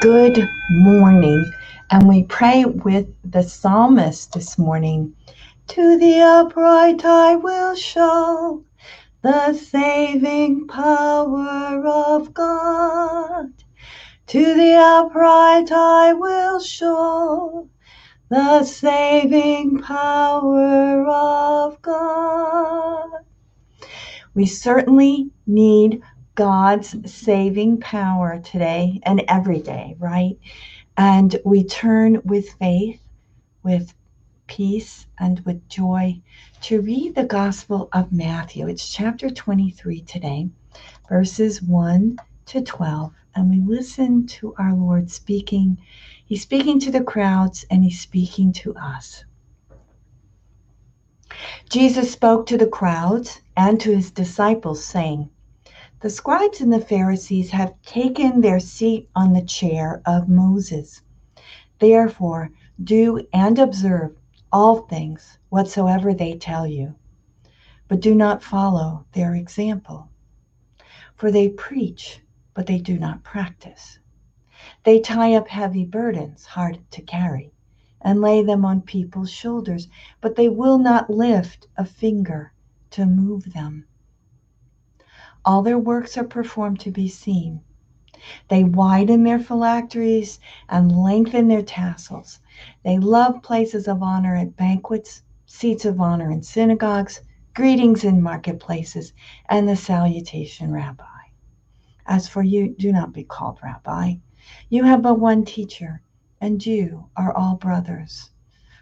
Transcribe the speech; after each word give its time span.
Good 0.00 0.48
morning. 0.70 1.52
And 1.90 2.08
we 2.08 2.22
pray 2.22 2.64
with 2.64 3.06
the 3.22 3.42
psalmist 3.42 4.32
this 4.32 4.56
morning. 4.56 5.14
To 5.68 5.98
the 5.98 6.22
upright 6.22 7.04
I 7.04 7.36
will 7.36 7.74
show 7.74 8.64
the 9.20 9.52
saving 9.52 10.68
power 10.68 11.86
of 11.86 12.32
God. 12.32 13.52
To 14.28 14.54
the 14.54 14.74
upright 14.76 15.70
I 15.70 16.14
will 16.14 16.60
show 16.60 17.68
the 18.30 18.64
saving 18.64 19.82
power 19.82 21.06
of 21.06 21.82
God. 21.82 23.10
We 24.32 24.46
certainly 24.46 25.28
need 25.46 26.02
God's 26.34 27.12
saving 27.12 27.80
power 27.80 28.40
today 28.40 29.00
and 29.02 29.22
every 29.28 29.60
day, 29.60 29.96
right? 29.98 30.38
And 30.96 31.38
we 31.44 31.64
turn 31.64 32.20
with 32.24 32.50
faith, 32.54 33.00
with 33.62 33.92
peace, 34.46 35.06
and 35.18 35.40
with 35.40 35.68
joy 35.68 36.20
to 36.62 36.80
read 36.80 37.14
the 37.14 37.24
Gospel 37.24 37.88
of 37.92 38.12
Matthew. 38.12 38.68
It's 38.68 38.88
chapter 38.88 39.30
23 39.30 40.02
today, 40.02 40.48
verses 41.08 41.62
1 41.62 42.18
to 42.46 42.60
12. 42.60 43.12
And 43.34 43.50
we 43.50 43.60
listen 43.60 44.26
to 44.26 44.54
our 44.58 44.74
Lord 44.74 45.10
speaking. 45.10 45.78
He's 46.24 46.42
speaking 46.42 46.78
to 46.80 46.90
the 46.90 47.02
crowds 47.02 47.64
and 47.70 47.84
he's 47.84 48.00
speaking 48.00 48.52
to 48.54 48.74
us. 48.76 49.24
Jesus 51.68 52.10
spoke 52.10 52.46
to 52.46 52.58
the 52.58 52.66
crowds 52.66 53.40
and 53.56 53.80
to 53.80 53.94
his 53.94 54.10
disciples, 54.10 54.84
saying, 54.84 55.30
The 56.00 56.08
scribes 56.08 56.62
and 56.62 56.72
the 56.72 56.80
Pharisees 56.80 57.50
have 57.50 57.74
taken 57.82 58.40
their 58.40 58.58
seat 58.58 59.10
on 59.14 59.34
the 59.34 59.42
chair 59.42 60.00
of 60.06 60.30
Moses. 60.30 61.02
Therefore, 61.78 62.50
do 62.82 63.26
and 63.34 63.58
observe 63.58 64.16
all 64.50 64.76
things 64.76 65.36
whatsoever 65.50 66.14
they 66.14 66.38
tell 66.38 66.66
you, 66.66 66.94
but 67.86 68.00
do 68.00 68.14
not 68.14 68.42
follow 68.42 69.04
their 69.12 69.34
example. 69.34 70.08
For 71.16 71.30
they 71.30 71.50
preach, 71.50 72.22
but 72.54 72.66
they 72.66 72.78
do 72.78 72.98
not 72.98 73.22
practice. 73.22 73.98
They 74.84 75.00
tie 75.00 75.34
up 75.34 75.48
heavy 75.48 75.84
burdens, 75.84 76.46
hard 76.46 76.78
to 76.92 77.02
carry 77.02 77.52
and 78.00 78.22
lay 78.22 78.42
them 78.42 78.64
on 78.64 78.80
people's 78.80 79.30
shoulders, 79.30 79.86
but 80.22 80.34
they 80.34 80.48
will 80.48 80.78
not 80.78 81.10
lift 81.10 81.66
a 81.76 81.84
finger 81.84 82.54
to 82.92 83.04
move 83.04 83.52
them. 83.52 83.84
All 85.44 85.62
their 85.62 85.78
works 85.78 86.18
are 86.18 86.24
performed 86.24 86.80
to 86.80 86.90
be 86.90 87.08
seen. 87.08 87.60
They 88.48 88.64
widen 88.64 89.22
their 89.24 89.38
phylacteries 89.38 90.38
and 90.68 90.92
lengthen 90.92 91.48
their 91.48 91.62
tassels. 91.62 92.40
They 92.84 92.98
love 92.98 93.42
places 93.42 93.88
of 93.88 94.02
honor 94.02 94.36
at 94.36 94.56
banquets, 94.56 95.22
seats 95.46 95.84
of 95.84 96.00
honor 96.00 96.30
in 96.30 96.42
synagogues, 96.42 97.22
greetings 97.54 98.04
in 98.04 98.20
marketplaces, 98.20 99.12
and 99.48 99.68
the 99.68 99.76
salutation, 99.76 100.72
Rabbi. 100.72 101.04
As 102.06 102.28
for 102.28 102.42
you, 102.42 102.74
do 102.78 102.92
not 102.92 103.12
be 103.12 103.24
called 103.24 103.58
Rabbi. 103.62 104.16
You 104.68 104.84
have 104.84 105.02
but 105.02 105.18
one 105.18 105.44
teacher 105.44 106.02
and 106.40 106.64
you 106.64 107.06
are 107.16 107.36
all 107.36 107.56
brothers. 107.56 108.30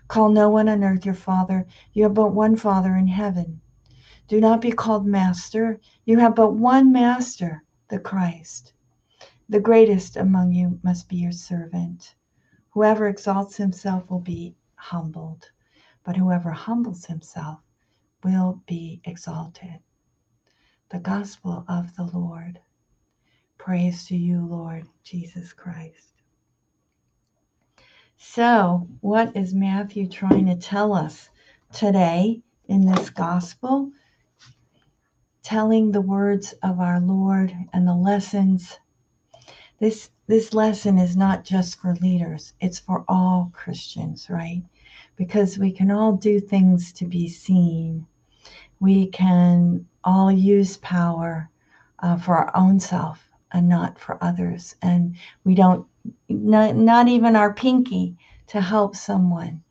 Call 0.07 0.29
no 0.29 0.49
one 0.49 0.69
on 0.69 0.85
earth 0.85 1.05
your 1.05 1.15
father. 1.15 1.67
You 1.93 2.05
have 2.05 2.15
but 2.15 2.33
one 2.33 2.57
Father 2.57 2.97
in 2.97 3.09
heaven. 3.09 3.61
Do 4.29 4.41
not 4.41 4.61
be 4.61 4.73
called 4.73 5.07
master. 5.07 5.81
You 6.05 6.19
have 6.19 6.35
but 6.35 6.53
one 6.53 6.93
master, 6.93 7.65
the 7.89 7.99
Christ. 7.99 8.75
The 9.49 9.59
greatest 9.59 10.19
among 10.19 10.53
you 10.53 10.79
must 10.83 11.09
be 11.09 11.17
your 11.17 11.33
servant. 11.33 12.15
Whoever 12.71 13.09
exalts 13.09 13.57
himself 13.57 14.11
will 14.11 14.21
be 14.21 14.55
humbled, 14.75 15.51
but 16.05 16.15
whoever 16.15 16.51
humbles 16.51 17.07
himself 17.07 17.61
will 18.23 18.63
be 18.67 19.01
exalted. 19.05 19.81
The 20.91 21.01
gospel 21.01 21.65
of 21.67 21.97
the 21.97 22.05
Lord. 22.05 22.61
Praise 23.57 24.05
to 24.09 24.17
you, 24.17 24.45
Lord 24.45 24.87
Jesus 25.03 25.55
Christ. 25.55 26.13
So, 28.19 28.87
what 29.01 29.35
is 29.35 29.55
Matthew 29.55 30.07
trying 30.07 30.45
to 30.47 30.57
tell 30.57 30.93
us 30.93 31.31
today 31.73 32.43
in 32.67 32.85
this 32.85 33.09
gospel? 33.09 33.91
Telling 35.49 35.93
the 35.93 36.03
words 36.03 36.53
of 36.63 36.79
our 36.79 37.01
Lord 37.01 37.57
and 37.73 37.89
the 37.89 37.95
lessons. 37.95 38.79
This 39.79 40.11
this 40.27 40.53
lesson 40.53 40.99
is 40.99 41.17
not 41.17 41.43
just 41.43 41.81
for 41.81 41.95
leaders, 41.95 42.53
it's 42.61 42.79
for 42.79 43.03
all 43.09 43.51
Christians, 43.55 44.29
right? 44.29 44.63
Because 45.17 45.57
we 45.57 45.73
can 45.73 45.91
all 45.91 46.13
do 46.13 46.39
things 46.39 46.93
to 46.93 47.07
be 47.07 47.31
seen. 47.31 48.07
We 48.79 49.07
can 49.07 49.89
all 50.05 50.31
use 50.31 50.77
power 50.77 51.49
uh, 52.01 52.19
for 52.19 52.37
our 52.37 52.55
own 52.55 52.79
self 52.79 53.27
and 53.53 53.67
not 53.71 53.99
for 53.99 54.23
others. 54.23 54.77
And 54.83 55.17
we 55.45 55.55
don't 55.55 55.87
not, 56.29 56.77
not 56.77 57.09
even 57.09 57.37
our 57.37 57.55
pinky 57.55 58.15
to 58.49 58.61
help 58.61 58.95
someone 58.95 59.63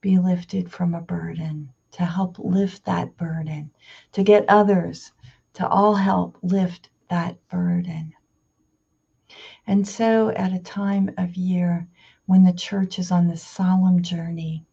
be 0.00 0.18
lifted 0.18 0.72
from 0.72 0.94
a 0.94 1.02
burden, 1.02 1.68
to 1.92 2.06
help 2.06 2.38
lift 2.38 2.86
that 2.86 3.14
burden, 3.18 3.70
to 4.12 4.22
get 4.22 4.48
others 4.48 5.12
to 5.56 5.66
all 5.66 5.94
help 5.94 6.36
lift 6.42 6.90
that 7.08 7.34
burden. 7.48 8.12
And 9.66 9.88
so, 9.88 10.28
at 10.28 10.52
a 10.52 10.58
time 10.58 11.10
of 11.16 11.34
year 11.34 11.88
when 12.26 12.44
the 12.44 12.52
church 12.52 12.98
is 12.98 13.10
on 13.10 13.26
this 13.26 13.42
solemn 13.42 14.02
journey, 14.02 14.66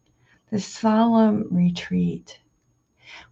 this 0.50 0.66
solemn 0.66 1.48
retreat, 1.50 2.38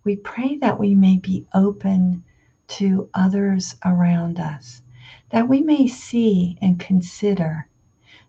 we 0.02 0.16
pray 0.16 0.56
that 0.62 0.80
we 0.80 0.94
may 0.94 1.18
be 1.18 1.46
open 1.52 2.24
to 2.68 3.10
others 3.12 3.76
around 3.84 4.40
us, 4.40 4.80
that 5.28 5.46
we 5.46 5.60
may 5.60 5.86
see 5.86 6.56
and 6.62 6.80
consider 6.80 7.68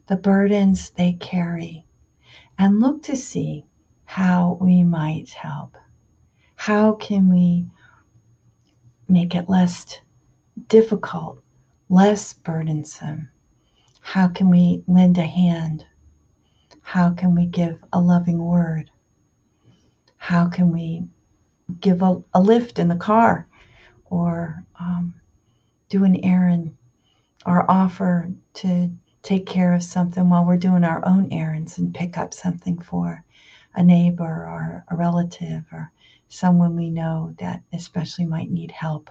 the 0.08 0.18
burdens 0.18 0.90
they 0.90 1.14
carry, 1.14 1.86
and 2.60 2.82
look 2.82 3.02
to 3.04 3.16
see 3.16 3.66
how 4.04 4.58
we 4.60 4.84
might 4.84 5.30
help. 5.30 5.78
How 6.56 6.96
can 6.96 7.30
we 7.30 7.68
make 9.14 9.36
it 9.36 9.48
less 9.48 10.00
difficult, 10.68 11.42
less 11.90 12.34
burdensome? 12.34 13.30
How 14.02 14.28
can 14.28 14.50
we 14.50 14.84
lend 14.88 15.20
a 15.20 15.26
hand? 15.26 15.86
How 16.82 17.12
can 17.12 17.36
we 17.36 17.46
give 17.46 17.78
a 17.94 18.02
loving 18.02 18.44
word? 18.44 18.90
How 20.18 20.48
can 20.50 20.72
we 20.72 21.04
give 21.80 22.02
a, 22.02 22.22
a 22.34 22.42
lift 22.42 22.80
in 22.80 22.88
the 22.88 22.96
car 22.96 23.48
or 24.06 24.66
um, 24.80 25.14
do 25.90 26.04
an 26.04 26.24
errand 26.26 26.76
or 27.46 27.70
offer 27.70 28.32
to 28.56 28.92
take 29.22 29.46
care 29.46 29.74
of 29.74 29.84
something 29.84 30.30
while 30.30 30.44
we're 30.44 30.58
doing 30.58 30.84
our 30.84 31.06
own 31.08 31.32
errands 31.32 31.78
and 31.78 31.94
pick 31.94 32.18
up 32.18 32.34
something 32.34 32.80
for 32.80 33.24
a 33.76 33.84
neighbor 33.84 34.24
or 34.24 34.84
a 34.90 34.96
relative 34.96 35.64
or 35.72 35.92
someone 36.34 36.76
we 36.76 36.90
know 36.90 37.34
that 37.40 37.62
especially 37.74 38.26
might 38.26 38.52
need 38.52 38.72
help 38.72 39.10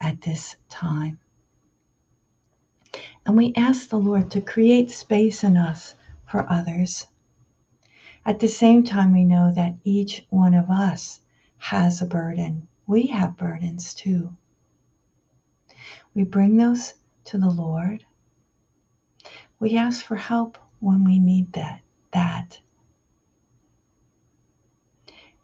at 0.00 0.20
this 0.20 0.56
time. 0.68 1.18
And 3.26 3.36
we 3.36 3.52
ask 3.56 3.88
the 3.88 3.98
Lord 3.98 4.30
to 4.30 4.40
create 4.40 4.90
space 4.90 5.44
in 5.44 5.56
us 5.56 5.94
for 6.26 6.50
others. 6.50 7.06
At 8.24 8.38
the 8.38 8.48
same 8.48 8.84
time, 8.84 9.12
we 9.12 9.24
know 9.24 9.52
that 9.54 9.76
each 9.84 10.26
one 10.30 10.54
of 10.54 10.70
us 10.70 11.20
has 11.58 12.00
a 12.00 12.06
burden. 12.06 12.68
We 12.86 13.06
have 13.06 13.36
burdens 13.36 13.94
too. 13.94 14.36
We 16.14 16.24
bring 16.24 16.56
those 16.56 16.94
to 17.24 17.38
the 17.38 17.50
Lord 17.50 18.04
we 19.62 19.76
ask 19.76 20.04
for 20.04 20.16
help 20.16 20.58
when 20.80 21.04
we 21.04 21.20
need 21.20 21.52
that. 21.52 21.82
that. 22.10 22.58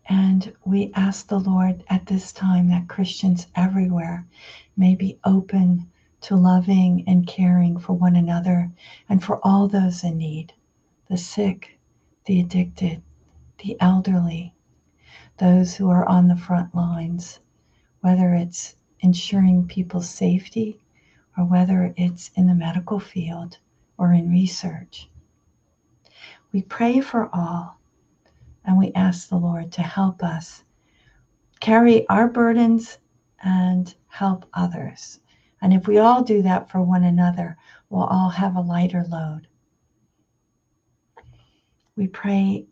And 0.09 0.55
we 0.65 0.91
ask 0.95 1.29
the 1.29 1.39
Lord 1.39 1.85
at 1.89 2.07
this 2.07 2.33
time 2.33 2.69
that 2.71 2.89
Christians 2.89 3.47
everywhere 3.55 4.27
may 4.77 4.95
be 4.95 5.19
open 5.25 5.91
to 6.23 6.35
loving 6.35 7.05
and 7.07 7.27
caring 7.27 7.79
for 7.79 7.93
one 7.93 8.17
another 8.17 8.73
and 9.09 9.23
for 9.23 9.39
all 9.47 9.69
those 9.69 10.05
in 10.05 10.17
need 10.19 10.53
the 11.09 11.17
sick, 11.19 11.79
the 12.25 12.41
addicted, 12.41 13.03
the 13.59 13.77
elderly, 13.81 14.55
those 15.39 15.75
who 15.75 15.89
are 15.91 16.07
on 16.07 16.29
the 16.29 16.37
front 16.37 16.75
lines, 16.75 17.41
whether 18.01 18.35
it's 18.35 18.77
ensuring 19.01 19.67
people's 19.67 20.09
safety 20.09 20.81
or 21.37 21.45
whether 21.45 21.95
it's 21.97 22.31
in 22.35 22.47
the 22.47 22.55
medical 22.55 22.99
field 22.99 23.59
or 23.99 24.13
in 24.13 24.31
research. 24.31 25.09
We 26.53 26.63
pray 26.63 27.01
for 27.01 27.29
all 27.33 27.78
and 28.69 28.79
we 28.79 28.93
ask 28.95 29.31
the 29.31 29.39
Lord 29.39 29.73
to 29.73 29.83
help 29.83 30.23
us 30.23 30.65
carry 31.61 32.09
our 32.09 32.29
burdens 32.29 32.99
and 33.43 33.95
help 34.09 34.47
others 34.55 35.21
And 35.63 35.73
if 35.75 35.89
we 35.89 35.99
all 35.99 36.23
do 36.23 36.43
that 36.43 36.71
for 36.71 36.83
one 36.83 37.05
another, 37.05 37.57
we'll 37.91 38.05
all 38.05 38.31
have 38.31 38.57
a 38.57 38.61
lighter 38.61 39.05
load. 39.09 39.49
We 41.97 42.09
pray 42.09 42.67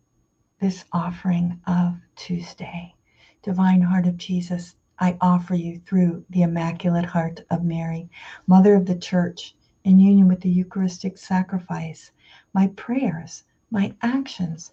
this 0.60 0.84
offering 0.93 1.60
of 1.66 1.96
Tuesday. 2.16 2.94
Divine 3.42 3.82
Heart 3.82 4.06
of 4.06 4.16
Jesus, 4.19 4.76
I 5.00 5.19
offer 5.20 5.54
you 5.56 5.81
through 5.81 6.25
the 6.31 6.42
Immaculate 6.42 7.06
Heart 7.06 7.40
of 7.50 7.64
Mary, 7.64 8.10
Mother 8.46 8.76
of 8.76 8.87
the 8.87 8.99
Church, 8.99 9.56
in 9.84 9.99
union 10.00 10.28
with 10.28 10.40
the 10.40 10.50
Eucharistic 10.50 11.19
sacrifice, 11.19 12.12
my 12.54 12.69
prayers, 12.69 13.44
my 13.70 13.94
actions, 14.02 14.72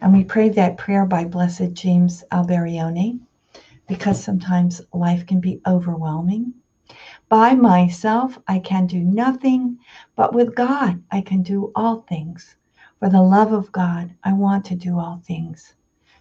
And 0.00 0.12
we 0.12 0.24
pray 0.24 0.48
that 0.50 0.78
prayer 0.78 1.06
by 1.06 1.24
Blessed 1.24 1.72
James 1.74 2.24
Alberione, 2.32 3.20
because 3.86 4.22
sometimes 4.22 4.80
life 4.92 5.26
can 5.26 5.40
be 5.40 5.60
overwhelming. 5.66 6.54
By 7.28 7.54
myself, 7.54 8.38
I 8.48 8.58
can 8.58 8.86
do 8.86 9.00
nothing, 9.00 9.78
but 10.16 10.34
with 10.34 10.54
God, 10.54 11.02
I 11.10 11.20
can 11.20 11.42
do 11.42 11.72
all 11.74 12.00
things. 12.08 12.56
For 12.98 13.08
the 13.08 13.22
love 13.22 13.52
of 13.52 13.72
God, 13.72 14.14
I 14.22 14.32
want 14.32 14.64
to 14.66 14.74
do 14.74 14.98
all 14.98 15.22
things. 15.24 15.74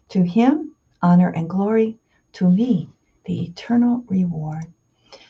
To 0.09 0.23
Him, 0.23 0.75
honor 1.01 1.29
and 1.29 1.49
glory. 1.49 1.97
To 2.33 2.49
me, 2.49 2.89
the 3.25 3.43
eternal 3.43 4.03
reward. 4.07 4.65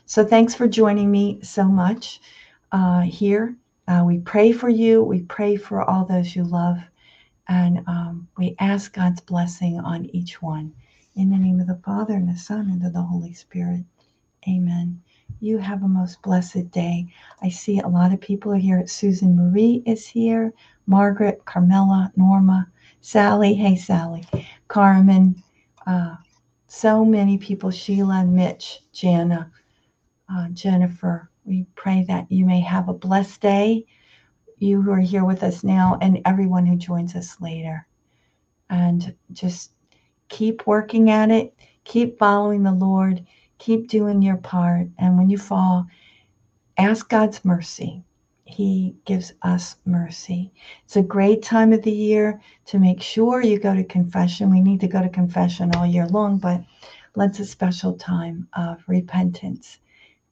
So 0.06 0.26
thanks 0.26 0.54
for 0.54 0.68
joining 0.68 1.10
me 1.10 1.40
so 1.42 1.66
much 1.66 2.22
uh, 2.72 3.02
here. 3.02 3.56
Uh, 3.88 4.04
we 4.06 4.20
pray 4.20 4.52
for 4.52 4.70
you. 4.70 5.04
We 5.04 5.22
pray 5.24 5.56
for 5.56 5.90
all 5.90 6.06
those 6.06 6.36
you 6.36 6.44
love. 6.44 6.78
And 7.48 7.84
um, 7.88 8.28
we 8.38 8.56
ask 8.60 8.94
God's 8.94 9.22
blessing 9.22 9.80
on 9.80 10.06
each 10.08 10.42
one. 10.42 10.74
In 11.16 11.30
the 11.30 11.38
name 11.38 11.60
of 11.60 11.68
the 11.68 11.82
Father, 11.84 12.14
and 12.14 12.30
the 12.30 12.38
Son, 12.38 12.70
and 12.70 12.86
of 12.86 12.94
the 12.94 13.02
Holy 13.02 13.34
Spirit. 13.34 13.84
Amen. 14.48 15.02
You 15.40 15.58
have 15.58 15.84
a 15.84 15.88
most 15.88 16.22
blessed 16.22 16.72
day. 16.72 17.08
I 17.42 17.50
see 17.50 17.80
a 17.80 17.88
lot 17.88 18.14
of 18.14 18.22
people 18.22 18.54
are 18.54 18.58
here. 18.58 18.86
Susan 18.88 19.36
Marie 19.36 19.84
is 19.86 20.08
here. 20.08 20.54
Margaret, 20.88 21.44
Carmela, 21.46 22.12
Norma, 22.16 22.70
Sally. 23.02 23.54
Hey, 23.54 23.76
Sally. 23.76 24.24
Carmen. 24.68 25.42
Uh, 25.86 26.16
so 26.68 27.04
many 27.04 27.38
people. 27.38 27.72
Sheila, 27.72 28.24
Mitch, 28.24 28.82
Jana, 28.94 29.52
uh, 30.34 30.48
Jennifer. 30.50 31.30
We 31.44 31.66
pray 31.76 32.06
that 32.08 32.32
you 32.32 32.46
may 32.46 32.62
have 32.62 32.88
a 32.88 32.94
blessed 32.94 33.42
day. 33.42 33.86
You 34.62 34.80
who 34.84 34.92
are 34.92 35.00
here 35.00 35.26
with 35.26 35.42
us 35.42 35.64
now, 35.64 35.98
and 36.04 36.22
everyone 36.24 36.68
who 36.68 36.76
joins 36.76 37.16
us 37.16 37.42
later. 37.42 37.88
And 38.70 39.16
just 39.34 39.72
keep 40.30 40.68
working 40.68 41.10
at 41.10 41.32
it, 41.32 41.56
keep 41.84 42.20
following 42.20 42.62
the 42.62 42.72
Lord, 42.72 43.26
keep 43.58 43.90
doing 43.90 44.22
your 44.22 44.38
part. 44.38 44.88
And 45.00 45.18
when 45.18 45.32
you 45.32 45.40
fall, 45.40 45.88
ask 46.78 47.10
God's 47.10 47.44
mercy. 47.44 48.04
He 48.46 48.96
gives 49.06 49.34
us 49.42 49.78
mercy. 49.86 50.52
It's 50.86 50.96
a 50.96 51.02
great 51.02 51.42
time 51.42 51.74
of 51.74 51.82
the 51.82 51.92
year 51.92 52.40
to 52.66 52.78
make 52.78 53.02
sure 53.02 53.42
you 53.42 53.58
go 53.58 53.74
to 53.74 53.84
confession. 53.84 54.52
We 54.52 54.62
need 54.62 54.82
to 54.82 54.88
go 54.88 55.02
to 55.02 55.10
confession 55.10 55.76
all 55.76 55.88
year 55.88 56.06
long, 56.06 56.38
but 56.38 56.62
let's 57.16 57.40
a 57.40 57.46
special 57.46 57.94
time 57.94 58.48
of 58.56 58.84
repentance. 58.86 59.80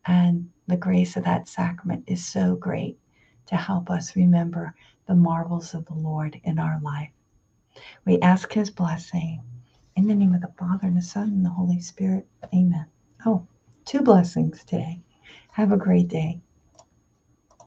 And 0.06 0.52
the 0.68 0.78
grace 0.78 1.18
of 1.18 1.24
that 1.24 1.50
sacrament 1.50 2.04
is 2.06 2.24
so 2.24 2.56
great 2.56 3.00
to 3.50 3.58
help 3.58 3.90
us 3.90 4.16
remember 4.16 4.76
the 5.08 5.16
marvels 5.16 5.74
of 5.74 5.86
the 5.88 5.96
Lord 5.96 6.40
in 6.44 6.60
our 6.60 6.80
life. 6.82 7.10
We 8.06 8.20
ask 8.20 8.54
his 8.54 8.70
blessing. 8.70 9.42
In 9.96 10.08
the 10.08 10.16
name 10.16 10.36
of 10.36 10.42
the 10.42 10.54
Father, 10.58 10.88
and 10.88 10.96
the 10.96 11.02
Son, 11.02 11.30
and 11.30 11.46
the 11.46 11.50
Holy 11.50 11.82
Spirit. 11.82 12.28
Amen. 12.54 12.86
Oh, 13.26 13.48
two 13.86 14.02
blessings 14.02 14.64
today. 14.64 15.02
Have 15.52 15.72
a 15.72 15.78
great 15.78 16.08
day. 16.08 16.42